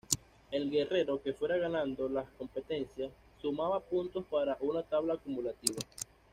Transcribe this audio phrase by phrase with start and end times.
[0.49, 5.77] El guerrero que fuera ganando las competencias, sumaba puntos para una tabla acumulativa.